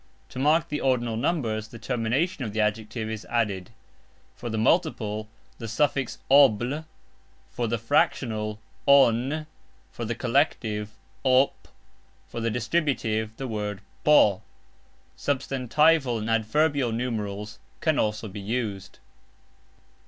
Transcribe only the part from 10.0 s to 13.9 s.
the collective "op", for the distributive the word